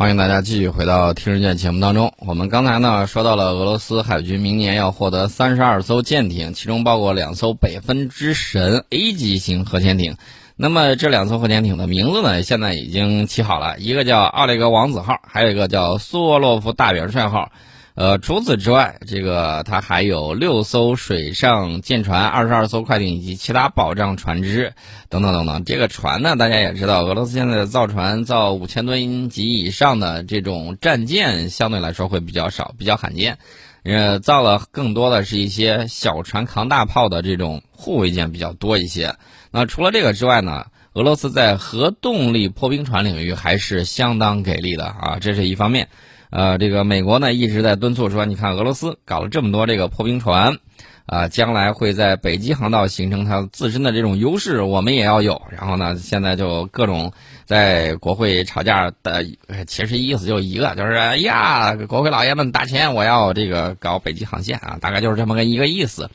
[0.00, 2.14] 欢迎大家继续回到《听日见》节目当中。
[2.20, 10.16] 我们刚才呢说到了俄罗斯海军明年要获得三十二艘舰艇，其中包括两艘北分之神 A 级型核潜艇。
[10.56, 17.52] 那么这两艘核潜艇的名字呢，现在已经起好了，一个叫奥列格王子号，还有一个叫苏沃洛夫大元帅号。
[18.00, 24.72] 呃，除此之外，这个它还有六艘水上舰船、二十二艘快艇以及其他保障船只
[25.10, 25.66] 等等等等。
[25.66, 33.36] 这个船呢，大家也知道，俄罗斯现在的造船造五千吨级以上的这种战舰相对来说会比较少，比较罕见。
[33.82, 39.14] 呃，造了更多的是一些小船扛大炮的这种护卫舰比较多一些。
[39.50, 45.88] 那除了这个之外呢，俄罗斯在核动力破冰船领域还是相当给力的啊，这是一方面。
[46.30, 50.58] 呃，这个美国呢一直在敦促说，你看俄罗斯搞了这么多这个破冰船，
[51.06, 55.42] 啊，将来会在北极航道形成它自身的这种优势，我们也要有。
[55.50, 57.12] 然后呢，现在就各种
[57.46, 59.24] 在国会吵架的，
[59.66, 66.10] 其实意思就一个，就是哎呀，国会老爷们打钱，我要这个搞北极航线啊，大概就是这么个一个意思。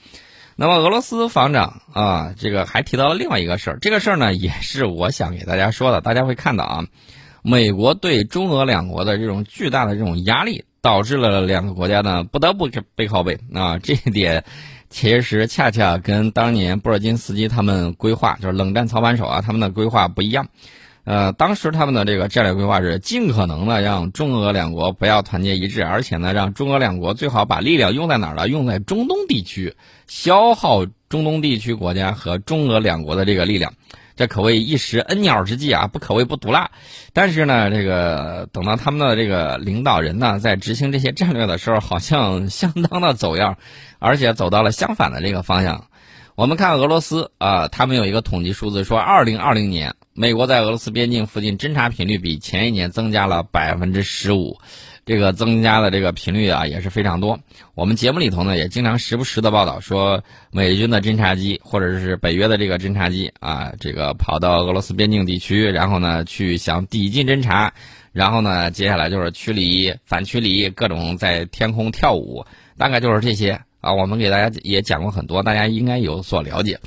[0.55, 6.85] 那么俄罗斯防长啊，这个还提到了另外一个事儿，这个事儿呢也是我想给大家说的，大家会看到啊。
[7.47, 13.77] 美国对中俄两国的这种巨大的这种压力，导致了两个国家呢不得不背靠背啊。
[13.83, 14.43] 这一点
[14.89, 20.47] 其实恰恰跟当年布尔津斯基他们规划，就是冷战操盘手啊，他们的规划不一样。
[21.03, 28.47] 呃，当时他们的这个战略规划是尽可能的让中俄两国不要团结一致，而且呢，让中俄两国最好把力量用在哪儿呢？
[28.49, 29.75] 用在中东地区，
[30.07, 33.71] 消耗中东地区国家和中俄两国的这个力量。
[34.15, 36.71] 这可谓一时恩鸟之计啊，不可谓不毒辣。
[37.13, 43.57] 但是呢，这个等到他们的这个领导人呢，在执行这些战略的时候，好像相当的走样，
[43.99, 45.87] 而且走到了相反的这个方向。
[46.35, 54.57] 我们看俄罗斯啊，他们有一个统计数字，说二零二零年，美国在俄罗斯边境附近侦察频率比前一年增加了百分之十五。
[55.05, 57.37] 这个增加的这个频率啊也是非常多。
[57.75, 67.73] 我们节目里头呢也经常时不时的报道说，美军的侦察机或者是北约的这个侦察机啊，这个跑到俄罗斯边境地区，然后呢去想抵近侦察，
[68.13, 72.45] 然后呢接下来就是驱离、反驱离，各种在天空跳舞，
[72.77, 73.93] 大概就是这些啊。
[73.93, 76.79] 我们给大家也讲过很多，大家应该有所了解。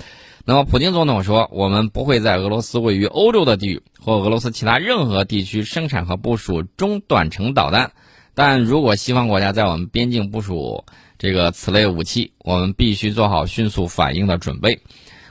[0.44, 7.92] 那么，普京总统说，我们不会在俄罗斯位于欧洲的地域或俄罗斯其他任何地区生产和部署中短程导弹。
[8.34, 10.84] 但如果西方国家在我们边境部署
[11.18, 14.80] 这个此类武器，我们必须做好迅速反应的准备。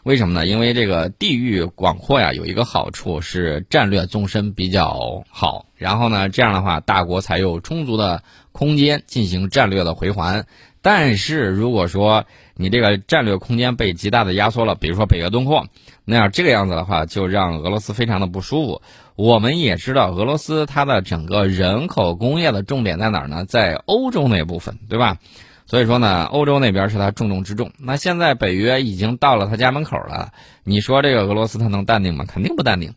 [0.03, 0.45] 为什么呢？
[0.45, 5.65] 因为这个地域广阔呀，有一个好处是战略纵深比较好。
[5.75, 10.45] 然后呢，这样的话，大国才有充足的空间进行战略的回环。
[10.89, 12.23] 但是如果说
[12.55, 15.67] 你这个战略空间被极大的压缩了，比如说北约东扩，
[16.05, 18.81] 那样这个样子的话，就让俄罗斯非常的不舒服。
[19.17, 23.43] 我们也知道，俄罗斯它的整个人口工业的重点在哪儿呢？
[23.43, 25.17] 在欧洲那部分，对吧？
[25.65, 27.69] 所以说呢，欧洲那边是它重中之重。
[27.77, 30.31] 那现在北约已经到了他家门口了，
[30.63, 32.23] 你说这个俄罗斯它能淡定吗？
[32.25, 32.93] 肯定不淡定。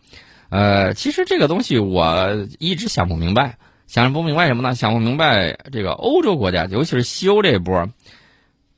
[0.49, 3.59] 呃，其实这个东西我一直想不明白，
[3.91, 4.77] 想不明白什么呢？
[4.77, 7.89] 想不明白这个欧洲国家，尤其是西欧这一波，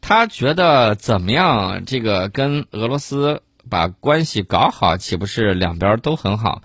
[0.00, 1.84] 他觉得怎么样？
[1.84, 6.62] 这个跟俄罗斯把关系搞好，岂不是两边都很好？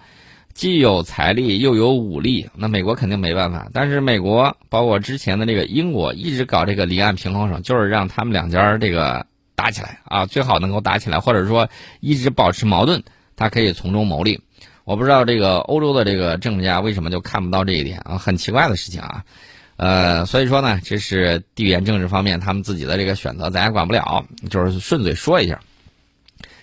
[0.53, 3.67] 既有财力又有武力，那美国肯定没办法。
[3.73, 11.67] 但是美国包括之前的这个英国一直搞这个离岸平衡手，就是让他们两家这个打起来啊，最好能够打起来，或者说
[11.99, 13.03] 一直保持矛盾，
[13.35, 14.39] 他可以从中牟利。
[14.87, 19.25] 我不知道这个欧洲的这个政治家为什么就看不到这一点啊，很奇怪的事情啊。
[19.75, 25.59] 呃，所以说呢，这是地缘政治方面他们自己的这个选择，咱也管不了，就是顺嘴说一下。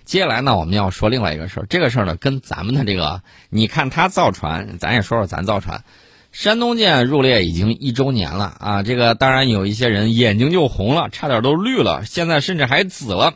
[0.06, 1.66] 接下来呢，我们要说另外一个事儿。
[1.68, 3.20] 这个事儿呢，跟咱们的这个，
[3.50, 5.84] 你看他造船，咱也说说咱造船。
[6.32, 13.34] 山东舰入列已经一周年了啊，这个当然有一些人眼睛就红了，差点都绿了，现在甚至还紫了。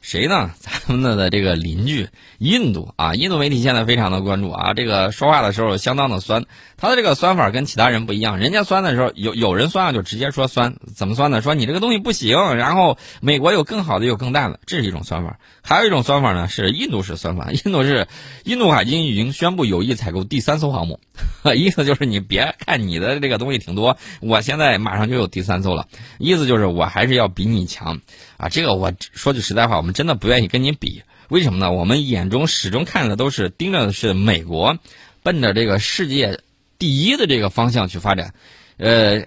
[0.00, 0.50] 谁呢？
[0.60, 6.44] 咱们的这个邻居印度啊，印度媒体现在非常的关注啊，这个说话的时候相当的酸，
[6.76, 11.42] 他的这个酸法跟其他人不一样，人家酸的时候有有人酸啊就直接说酸，怎么酸呢？
[11.42, 15.38] 说你这个东西不行，然后美国有更好的有更大的，这是一种酸法。
[15.62, 18.08] 还有一种酸法呢，是印度式酸法，印度是
[18.44, 20.98] 印度海军已经宣布有意采购第三艘航母，
[21.54, 25.86] 意思就是你别看你的这个东西挺多，我现在马上就有第三艘了，
[26.18, 28.00] 意思就是我还是要比你强。
[28.40, 31.70] 啊，这个我说句实在话，我们真的不愿意跟你比，为什么呢？
[31.70, 34.78] 我们眼中始终看的都是盯着的是美国，
[35.22, 36.40] 奔着这个世界
[36.78, 38.32] 第一的这个方向去发展。
[38.78, 39.22] 呃，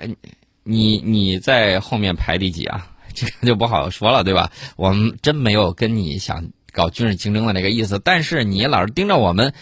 [0.63, 2.87] 你你在后面排第几啊？
[3.13, 4.51] 这个就不好说了，对吧？
[4.77, 9.53] 我们真没有跟你想搞军事竞争的那个意思，但是你老是盯着我们，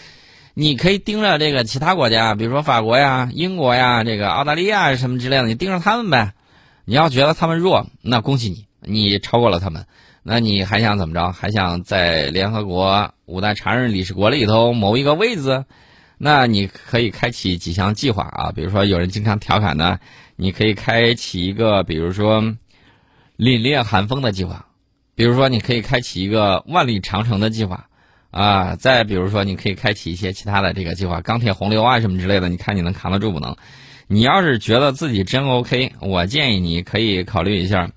[0.54, 6.32] 你可以盯着这个其他国家，比如说法国呀、英国呀、这个澳大利亚什么之类的，你盯着他们呗。
[6.86, 9.86] 你要觉得他们弱，那恭喜你，你超过了他们。
[10.24, 11.32] 那你还想怎么着？
[11.32, 15.64] 还想在联合国五大常任理事国里头谋一个位子？
[16.16, 19.98] 那你可以开启几项计划啊，比如说有人经常调侃呢，
[20.36, 22.56] 你可以开启一个，比如说凛
[23.36, 24.66] 冽寒风的计划，
[25.16, 27.88] 比如说你可以开启一个万里长城的计划
[28.30, 33.56] 啊，再比如说你可以开启一些其他的这个计划，钢铁洪流啊什么之类的，你看你能扛得住不能？
[34.06, 37.90] 你要是觉得自己真 OK，我建议你可以考虑一下。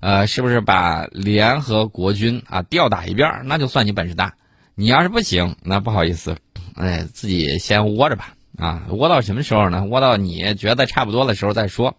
[0.00, 4.34] 呃，是不是把联合国军啊吊打一遍那就算你本事大。
[4.74, 6.36] 你要是不行，那不好意思，
[6.74, 8.34] 哎，自己先窝着吧。
[8.58, 9.84] 啊，窝到什么时候呢？
[9.84, 11.96] 窝到你觉得差不多的时候再说。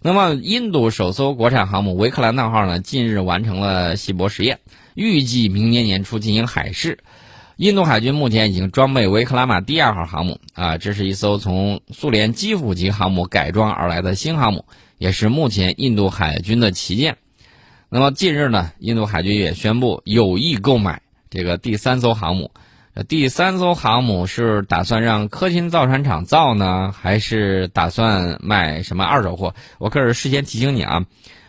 [0.00, 4.58] 那么，印度首艘国产航母“维克兰特号”呢，近日完成了稀薄实验，
[4.94, 6.98] 预计明年年初进行海试。
[7.56, 14.64] 印度海军目前已经装备“维克拉玛蒂亚号”航母啊，这是一艘从苏联基辅级航母改装而来的新航母，
[14.98, 17.16] 也是目前印度海军的旗舰。
[17.94, 21.00] 那么近日呢，印度海军也宣布有意购买
[21.30, 22.50] 这个第三艘航母。
[23.06, 29.54] 第三艘航母是打算让科钦造船厂造呢，还是打算卖什么二手货？
[29.78, 31.04] 我可是事先提醒你啊，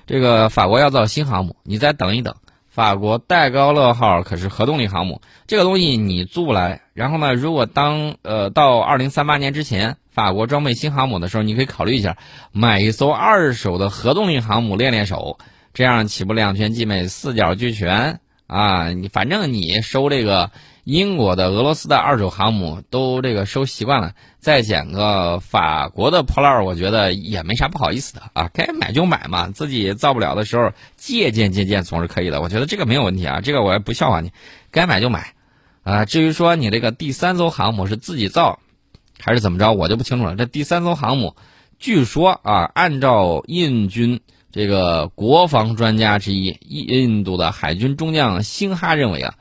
[0.06, 2.36] 这个法国要造新航母，你再等一等。
[2.70, 6.80] 法国戴高乐号可是核动力航母，这个东西你租不来。
[6.94, 12.16] 然后呢，如果当呃到二零三八年之前，法国装备新航母的时候，你可以考虑一下
[12.52, 15.40] 买一艘二手的核动力航母练练手。
[15.76, 18.92] 这样岂不两全其美、四角俱全啊？
[18.92, 20.50] 你反正你收这个
[20.86, 28.50] 英国的、俄罗斯的二手航母都这个收习惯了，再捡个法国的破烂，我觉得也没啥不好意思的啊。
[28.54, 32.40] 该买就买嘛，自己造不了的时候借鉴借鉴总是可以的。
[32.42, 34.32] 我觉得这个没有问题啊，这个我也不笑话你，
[34.72, 35.34] 该买就买
[35.84, 36.06] 啊。
[36.06, 38.60] 至于说你这个第三艘航母是自己造
[39.20, 40.38] 还是怎么着，我就不清楚了。
[40.38, 41.36] 这第三艘航母，
[41.80, 44.22] 据说啊，按照印军。
[44.56, 49.36] 这个国防专家之一，印度的海军中将辛哈认为啊，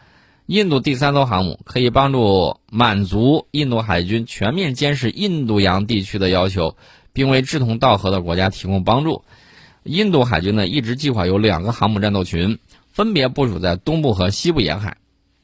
[0.46, 6.76] 印度第三艘航母可以帮助满足印度海军全面监视印度洋地区的要求，
[7.12, 9.22] 并为志同道合的国家提供帮助。
[9.84, 12.58] 印度海军呢一直计划有两个航母战斗群，
[12.90, 14.96] 分别部署在东部和西部沿海。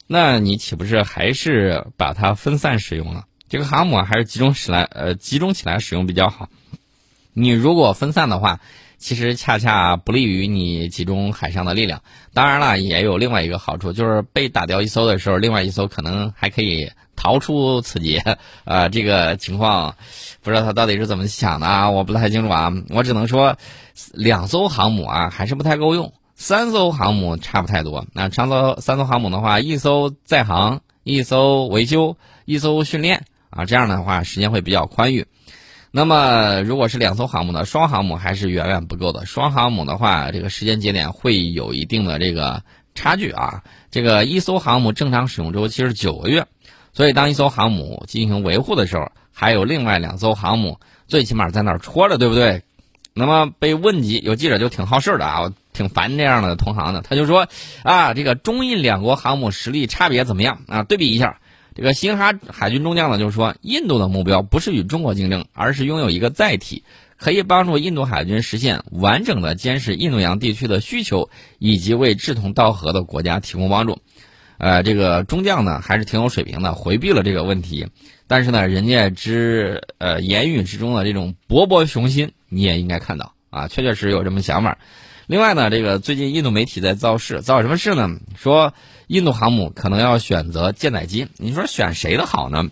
[0.08, 3.26] 那你岂不是还是把它分散使用了？
[3.48, 6.48] 这个航母还是集中起来，呃，集中起来使用比较好。
[7.32, 8.58] 你如果分散的话。
[9.00, 12.02] 其实恰恰不利于你集中海上的力量。
[12.34, 18.22] 当然了，也有另外一个好处，就是被打掉一艘的时候，另外一艘可能还可以逃出此劫。
[18.64, 19.96] 啊，这个情况
[20.42, 22.70] 不知道他到底是怎么想的啊，我不太清楚啊。
[22.90, 23.56] 我只能说，
[24.12, 28.06] 两艘航母啊还是不太够用，三艘航母差不太多。
[28.12, 35.26] 那长艘三艘航母的话，一艘在航，一艘维修，一艘训练啊，这样的话时间会比较宽裕。
[35.92, 37.64] 那么，如果是两艘航母呢？
[37.64, 39.26] 双航母还是远远不够的。
[39.26, 42.62] 双航母的话，这个时间节点会有一定的这个
[42.94, 43.64] 差距啊。
[43.90, 46.46] 这个一艘航母正常使用周期是九个月，
[46.92, 50.78] 所以当一艘航母进行维护的时候，还有另外两艘航母
[51.08, 52.62] 最起码在那儿戳着，对不对？
[53.12, 57.48] 那么被问及，有记者就挺好事的啊，挺烦这样的同行的，他就说
[57.82, 60.84] 啊，这个中印两国航母实力差别怎么样啊？
[60.84, 61.40] 对比一下。
[61.80, 66.84] 这个新哈海军中将呢，就是说，印度的目标不是与中国竞争，而是拥有一个载体，
[67.16, 73.98] 可以帮助印度海军实现完整的监视印度洋地区的需求，以及为志同道合的国家提供帮助。
[74.58, 77.86] 呃，这个中将呢，还是挺有水平的，回避了这个问题。
[78.26, 84.76] 但是呢，人家之呃言语之中的这种勃勃雄心，你也应该看到啊，确确实有这么想法。
[85.26, 88.10] 另外呢，这个最近印度媒体在造势，造什么势呢？
[88.36, 88.74] 说
[89.10, 91.26] 印度航母可能要选择舰载机。
[91.36, 92.68] 你说选谁的好呢？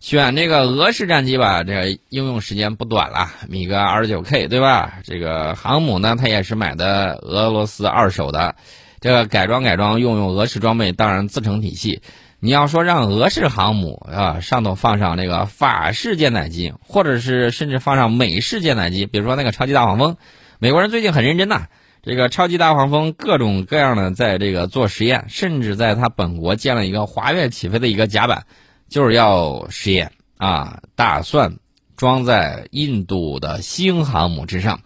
[0.00, 4.94] 选这个俄式战机吧，这应用时间不短了，米格二十九 K 对吧？
[5.04, 8.56] 这个航母呢，它也是买的俄罗斯二手的，
[9.00, 12.02] 这个改装改装用用俄式装备，当然自成体系。
[12.40, 20.16] 你要说让俄式航母啊上头放上这个法式舰载机，或者是甚至放上美式舰载机，比如说那个超级大黄蜂。
[20.58, 21.68] 美国人最近很认真呐，
[22.02, 28.44] 这个超级大黄蜂各种各样的在这个做实验，甚至在他本国建了一个滑跃起飞的一个甲板，
[28.88, 31.58] 就是要实验啊，打算
[31.96, 34.80] 装在印度的新航母之上。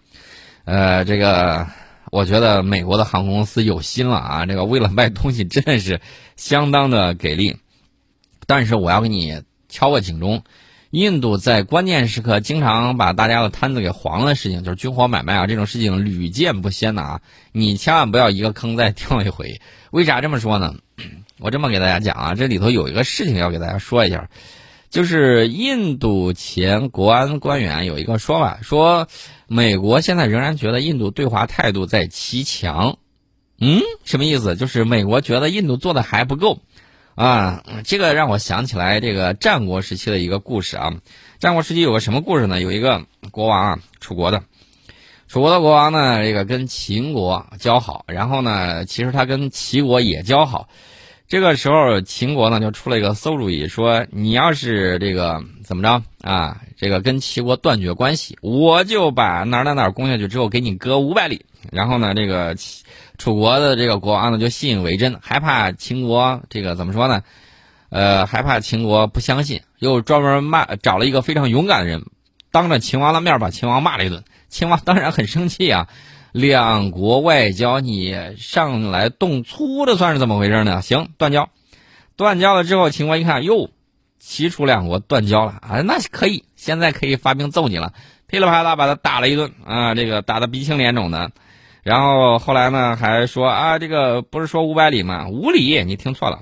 [0.63, 1.65] 呃，这个
[2.11, 5.99] 我觉得美国的航空公司有心了啊，这个为了卖东西真的是
[6.35, 7.57] 相当的给力。
[8.45, 10.43] 但是我要给你敲个警钟。
[10.97, 17.21] 印度在关键时刻经常把大家的摊子给黄了事情，就是军火买卖啊，这种事情屡见不鲜的啊。
[17.51, 19.61] 你千万不要一个坑再跳一回。
[19.91, 20.73] 为啥这么说呢？
[21.37, 24.27] 我这么给大家讲啊，这里头有一个事情要给大家说一下，
[24.89, 29.07] 就是印度前国安官员有一个说法，说
[29.47, 32.97] 美国现在仍然觉得印度对华态度在骑墙。
[33.59, 34.55] 嗯，什么意思？
[34.55, 36.59] 就是美国觉得印度做的还不够。
[37.17, 40.93] 啊，这个让我想起来这个战国时期的一个故事啊。
[41.39, 42.61] 战国时期有个什么故事呢？
[42.61, 44.43] 有一个国王啊，楚国的，
[45.27, 50.69] 楚国的国王呢，这个跟秦国交好，然后呢，其实他跟齐国也交好。
[51.27, 61.47] 这个时候，秦国呢就出了一个馊主意，说你要是这个怎么着啊，这个跟齐国断绝关系，我就把哪哪哪攻下去之后，给你割五百里。
[61.71, 62.85] 然后呢，这个齐
[63.17, 67.23] 楚国的这个国王呢就信以为真，害怕秦国这个怎么说呢？
[67.89, 72.03] 呃，害怕秦国不相信，又专门骂找了一个非常勇敢的人，
[72.51, 74.23] 当着秦王的面把秦王骂了一顿。
[74.49, 75.87] 秦王当然很生气啊，
[76.31, 80.81] 两国外交你上来动粗，这算是怎么回事呢？
[80.81, 81.49] 行，断交。
[82.17, 83.69] 断交了之后，秦国一看，哟，
[84.19, 87.93] 齐楚两国断交了啊，那可以，现在可以发兵揍你了，
[88.27, 91.31] 噼里啪啦把他打了一顿啊，这个打的鼻青脸肿的。
[91.87, 95.29] 然后后来呢，还说啊，这个不是说五百里吗？
[95.29, 96.41] 五里，你听错了，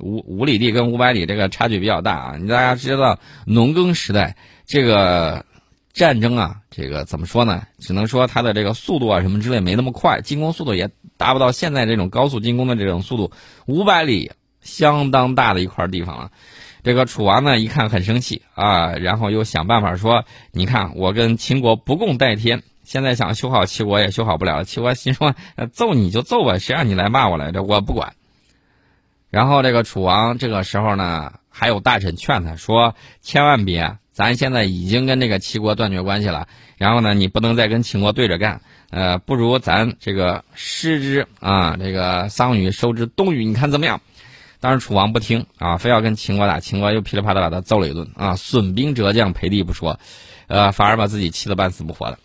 [0.00, 2.36] 五五里地跟五百里这个差距比较大啊。
[2.38, 4.34] 你大家知道，农耕时代
[4.64, 5.44] 这个
[5.92, 7.64] 战争啊，这个怎么说呢？
[7.78, 10.88] 只能说它的这个速度啊什么之类没那么快，进攻速度也
[11.18, 13.32] 达不到现在这种高速进攻的这种速度。
[13.66, 16.30] 五百里相当大的一块地方了，
[16.82, 22.62] 这个楚王呢一看很生气啊，然后又想办法说，你看我跟秦国不共戴天。
[22.86, 25.34] 现在想修好齐国也修好不了，齐国心说
[25.74, 27.64] ：“揍你就揍吧，谁让你来骂我来着？
[27.64, 28.12] 我不管。”
[29.28, 38.60] 然后这个楚王这个时候呢，还有大臣劝他说：“千万别，咱现在已经跟这个齐国断绝关系了，然后呢，你不能再跟秦国对着干。
[38.90, 44.00] 呃，不如咱这个失之啊，这个桑榆收之东隅，你看怎么样？”
[44.60, 49.98] 当时楚王不听啊，非要跟秦国打，秦国又噼里啪啦把他揍了一顿啊，损兵折将，赔地不说，
[50.46, 52.18] 呃，反而把自己气得半死不活的。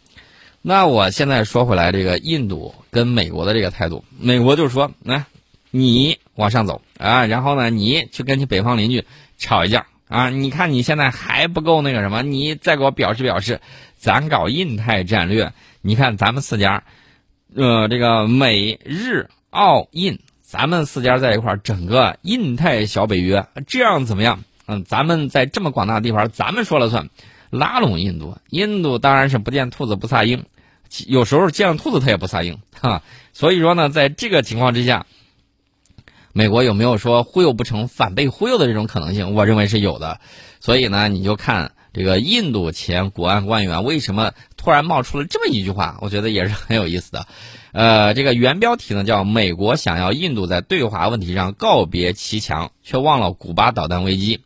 [0.63, 5.25] 那我现在说回来，这个印度跟美国的这个态度，美国就是说，来，
[5.71, 9.03] 你往上走啊，然后呢，你去跟你北方邻居
[9.39, 13.59] 吵一架啊，你看你现在还不够那个什么，你再给我表示表示，
[13.97, 15.51] 咱搞印太战略，
[15.81, 16.83] 你看咱们四家，
[17.55, 24.43] 呃，这个美日澳印，咱们四家在一块儿，整个印太小北约，这样怎么样？
[24.67, 27.09] 嗯，咱们在这么广大的地方，咱们说了算。
[27.51, 30.45] 拉拢印度，印度当然是不见兔子不撒鹰，
[31.05, 33.03] 有时候见了兔子它也不撒鹰， 哈。
[33.33, 35.05] 所以说呢，在这个情况之下，
[36.33, 39.35] 美国有没有说忽悠不成反被忽悠的这种可能性？
[39.35, 40.19] 我认为是有的。
[40.59, 47.27] 所以呢，你就看这个印度前国安官员为什么突然冒出了这么一句话，我觉得也是很有意思的。
[47.73, 54.41] 呃，这个原标题呢叫“美国想要印度在对华问题上告别骑墙，却忘了古巴导弹危机”。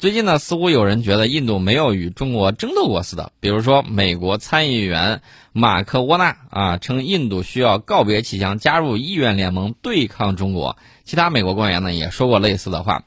[0.00, 3.32] 最近呢，似乎有人觉得印度没有与中国争斗过似的。
[3.38, 5.20] 比如说，美国参议员
[5.52, 10.78] 马克沃纳啊，称印度需要告别骑墙，加入意愿联盟对抗中国。
[11.04, 13.02] 其他美国官员呢也说过类似的话，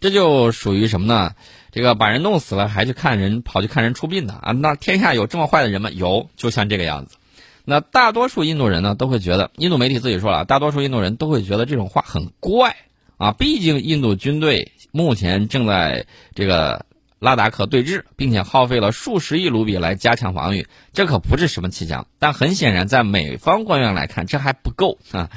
[0.00, 1.32] 这就属于什么呢？
[1.70, 4.52] 这个把人弄死了还去看人，跑去看人出殡的啊？
[4.52, 5.90] 那天下有这么坏的人吗？
[5.90, 7.18] 有，就像这个样子。
[7.66, 12.74] 那大多数印度人呢，都会觉得，印度媒体自己说了，大多数印度人都会觉得这种话很怪
[13.18, 13.32] 啊。
[13.32, 14.72] 毕竟印度军队。
[14.90, 16.86] 目前正在这个
[17.18, 22.06] 拉达克对峙，并且耗费了数十亿卢比来加强防御，这可不是什么奇强。
[22.18, 25.30] 但很显然，在美方官员来看，这还不够啊！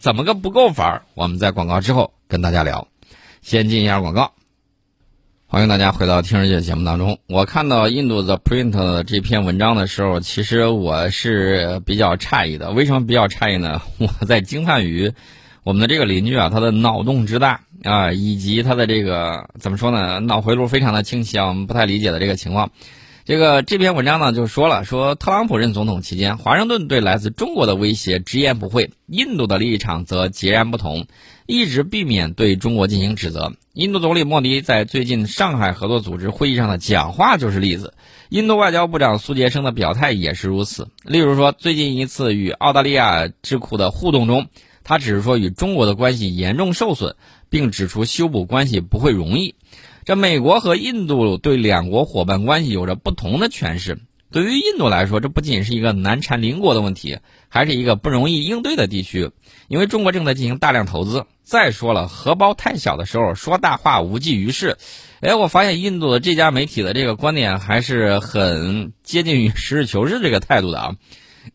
[0.00, 1.02] 怎么个不够法儿？
[1.14, 2.88] 我们在广告之后跟大家聊。
[3.40, 4.32] 先进一下广告，
[5.46, 7.18] 欢迎大家回到听世界节目当中。
[7.28, 12.72] 我看到印度的 Print 这篇文章的时候，其实我是比较诧异的。
[12.72, 13.80] 为什么比较诧异呢？
[13.98, 15.12] 我在惊叹于。
[15.64, 22.70] 我们的这个邻居啊，他的脑洞之大啊，以及他的这个怎么说呢，脑回路非常的清晰啊，我们不太理解的这个情况。
[23.24, 31.06] 这个这篇文章呢就说了，说特朗普任总统期间，华盛顿对来自中国的威胁直言不讳，印度的立场则截然不同，
[31.46, 33.52] 一直避免对中国进行指责。
[33.74, 37.92] 印度总理莫迪在最近上海合作组织会议上的讲话就是例子，
[38.30, 40.88] 印度外交部长苏杰生的表态也是如此。
[41.04, 44.46] 例如说，最近一次与澳大利亚智库的互动中。
[44.88, 47.14] 他只是说与中国的关系严重受损，
[47.50, 49.54] 并指出修补关系不会容易。
[50.06, 53.98] 这美国和印度对两国伙伴关系有着不同的诠释。
[54.30, 57.18] 对于印度来说，这不仅是一个难缠邻国的问题，
[57.50, 59.30] 还是一个不容易应对的地区。
[59.68, 61.26] 因为中国正在进行大量投资。
[61.42, 64.78] 再说了，荷包太小的时候说大话无济于事。
[65.20, 70.96] 哎，我发现印度的这家媒体的这个观点还是很接近于实事求是这个态度的啊。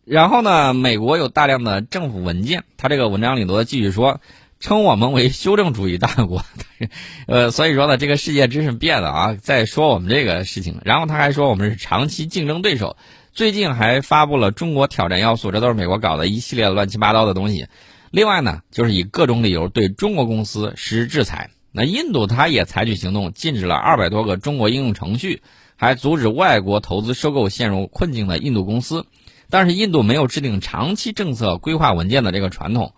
[0.04, 4.20] 然后呢，美国有大量的政府文件，他这个文章里头继续说，
[4.60, 6.44] 称我们为修正主义大国。
[7.26, 10.80] 呃，所以说呢，这个世界真是变了啊，在说我们这个事情。
[10.84, 12.96] 然后他还说我们是长期竞争对手。
[13.32, 17.66] 最近还发布了中国挑战要素，这都是美国搞的一系列乱七八糟的东西。
[18.12, 21.50] 另外呢，就是以各种理由对中国公司实施制裁。
[21.72, 25.42] 那印度它也采取行动，禁止了二百多个中国应用程序，
[25.74, 29.06] 还阻止外国投资收购陷入困境的印度公司。
[29.50, 32.94] 但是印度没有制定长期政策规划文件的这个传统。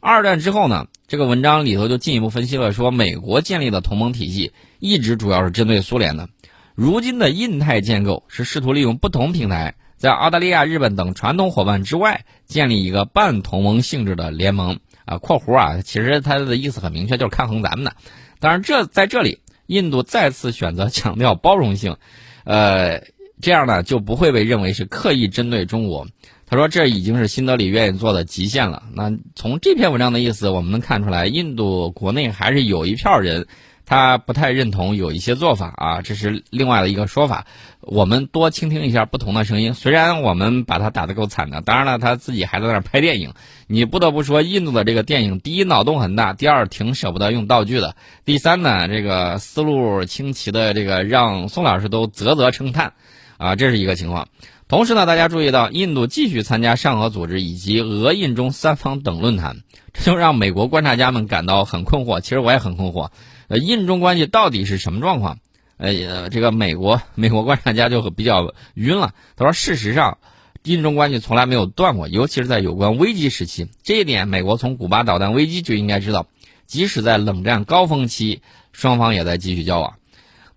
[0.00, 6.28] 二战之后呢，这个文章里头就进一步分析了，说美国建立的同盟体系一直主要是针对苏联的。
[6.74, 15.18] 如今的印太建构是试图利用不同平台，在澳大利亚、日本等传统伙伴之外，建立一个半同盟性质的联盟啊。
[15.18, 17.96] 括弧啊，其实它的意思很明确，就是抗衡咱们的。
[18.38, 21.96] 当然，这在这里，印度再次选择强调包容性，
[22.44, 23.02] 呃，
[23.40, 26.06] 这样呢就不会被认为是刻意针对中国。
[26.46, 28.84] 他说，这已经是新德里愿意做的极限了。
[28.94, 33.46] 那从这篇文章的意思，我们能看出来，印度国内还是有一票人。
[33.88, 37.46] 他不太认同有一些做法啊，这是另外的一个说法。
[37.80, 39.74] 我们多倾听一下不同的声音。
[39.74, 43.32] 虽然我们把他打得够惨的，当然了，他自己还在那儿拍电影。
[43.68, 52.94] 你不得不说，印度的这个电影，第一脑洞很大，第二挺舍不得用道具的，第三呢，这个思路清奇的这个让宋老师都啧啧称叹，
[53.38, 54.28] 啊，这是一个情况。
[54.68, 59.58] 同时呢，大家注意到，印度继续参加上合组织以及俄印中三方等论坛，
[59.92, 62.20] 这就让美国观察家们感到很困惑。
[62.20, 63.10] 其实我也很困惑。
[63.48, 65.38] 呃，印中关系到底是什么状况？
[65.76, 69.14] 呃，这个美国美国观察家就比较晕了。
[69.36, 70.18] 他说，事实上，
[70.64, 73.68] 印中关系从来没有断过，尤其是在有关危机时期。
[73.84, 76.26] 这一点，美国从古巴导弹危机就应该知道。
[76.66, 78.40] 即使在冷战高峰期，
[78.72, 79.94] 双方也在继续交往。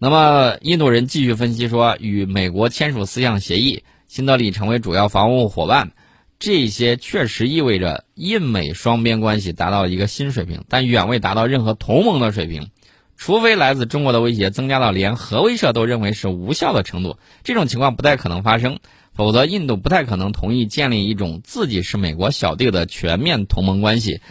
[0.02, 5.92] 那么，印度人继续分析说，与美国签署四项协议，新德里成为主要防务伙伴，
[6.40, 12.70] 这些确实意味着印美双边关系达到了一个新水平，但远未达到任何同盟的水平。
[13.18, 18.80] 除非来自中国的威胁增加到连核威慑都认为是无效的程度，这种情况不太可能发生。
[19.14, 24.22] 否则，印度不太可能同意建立一种自己是美国小弟的全面同盟关系。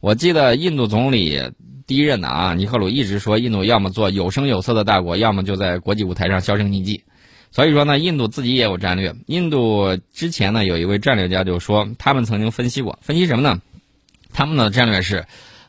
[0.00, 1.52] 我记得印度总理
[1.88, 7.02] 第一任的啊，尼赫鲁一直说，印度要么做有声有色的大国，要么就在国际舞台上销声匿迹。
[7.50, 9.16] 所以说呢，印度自己也有战略。
[9.26, 13.60] 印度之前呢，有一位战略家就说，他们曾经分析过，分析什么呢？
[14.32, 15.24] 他们的战略是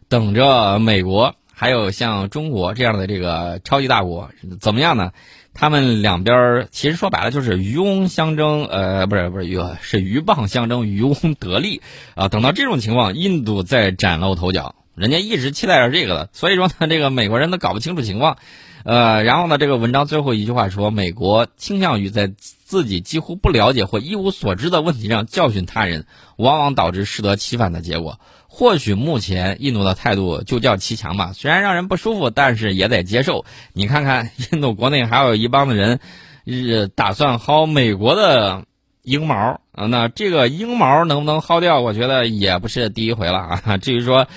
[0.10, 1.36] 等着美国。
[1.52, 4.30] 还有像中国这样的这个超级大国
[4.62, 5.12] 怎么样呢？
[5.54, 11.82] 他们两边其实说白了就是渔翁相争，呃，不是不是渔是鱼蚌相争，渔翁得利
[12.16, 12.30] 啊。
[12.30, 16.30] 等到这种情况，印度再崭露头角，人家一直期待着这个的。
[16.34, 18.38] 所以说呢，这个美国人都搞不清楚情况，
[18.84, 26.06] 呃，然后呢，这个文章最后一句话说，美国倾向于在自己几乎不了解或一无所知的问题上教训他人，
[26.38, 28.20] 往往导致适得其反的结果。
[28.52, 33.46] 或许目前印度的态度就叫骑墙吧，虽然让人不舒服，但是也得接受。
[33.74, 36.00] 你看看 印度国内还有一帮子人，
[36.46, 38.66] 呃，打算薅美国的
[39.04, 41.82] 鹰毛啊，那这个鹰毛能不能薅掉？
[41.82, 43.78] 我觉得也不是第一回了啊。
[43.82, 44.28] 至于说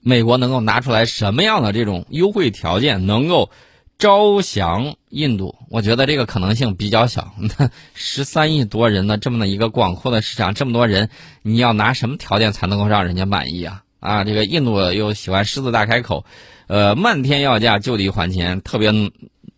[0.00, 3.50] 美国能够拿出来什么样的这种优惠条件，能够。
[3.96, 7.32] 招降印度，我觉得这个可能性比较小。
[7.56, 11.08] 那十三亿多人的这么的一个广阔的市场，这么多人，
[11.42, 13.84] 你要拿什么条件才能够让人家满意啊？
[14.00, 16.24] 啊，这个印度又喜欢狮子大开口，
[16.66, 18.92] 呃，漫天要价就地还钱，特别。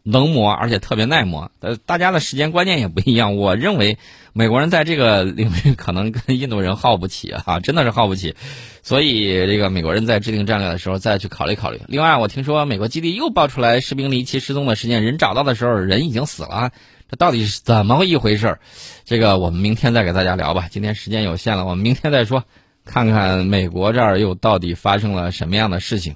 [0.08, 1.50] 能磨，而且特别耐磨。
[1.58, 3.36] 呃，大家的时间观念也不一样。
[3.36, 3.98] 我认为
[4.32, 8.36] 美国人在这个领域可能跟印度人耗不起啊，真的是耗不起。
[8.84, 11.80] 所以这个美国人在制定战略的时候再去考虑考虑。
[11.88, 16.70] 另外，我听说美国基地又爆出来士兵离奇失踪的事件，人找到的时候人已经死了，
[17.10, 18.58] 这到底是怎么一回事？
[19.04, 20.68] 这个我们明天再给大家聊吧。
[20.70, 22.44] 今天时间有限了，我们明天再说，
[22.84, 26.14] 看看美国这儿又到底发生了什么样的事情。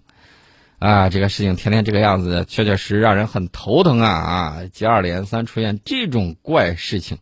[0.81, 4.11] 啊，这个事情天天这个样子，确确实实让人很头疼啊！
[4.11, 7.19] 啊，接二连三出现这种怪事情。